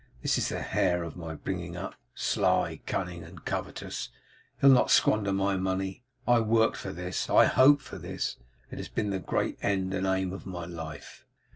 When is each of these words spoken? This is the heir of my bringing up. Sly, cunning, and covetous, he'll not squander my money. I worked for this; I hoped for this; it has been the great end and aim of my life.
This 0.23 0.39
is 0.39 0.49
the 0.49 0.75
heir 0.75 1.03
of 1.03 1.15
my 1.15 1.35
bringing 1.35 1.77
up. 1.77 1.93
Sly, 2.15 2.81
cunning, 2.87 3.21
and 3.23 3.45
covetous, 3.45 4.09
he'll 4.59 4.71
not 4.71 4.89
squander 4.89 5.31
my 5.31 5.57
money. 5.57 6.01
I 6.27 6.39
worked 6.39 6.77
for 6.77 6.91
this; 6.91 7.29
I 7.29 7.45
hoped 7.45 7.83
for 7.83 7.99
this; 7.99 8.37
it 8.71 8.79
has 8.79 8.89
been 8.89 9.11
the 9.11 9.19
great 9.19 9.59
end 9.61 9.93
and 9.93 10.07
aim 10.07 10.33
of 10.33 10.47
my 10.47 10.65
life. 10.65 11.27